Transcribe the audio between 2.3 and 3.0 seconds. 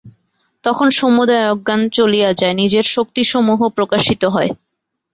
যায়, নিজের